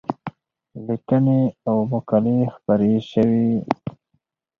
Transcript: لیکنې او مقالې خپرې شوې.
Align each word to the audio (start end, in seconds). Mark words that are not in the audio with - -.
لیکنې 0.85 1.39
او 1.69 1.77
مقالې 1.91 2.37
خپرې 2.55 2.93
شوې. 3.09 3.47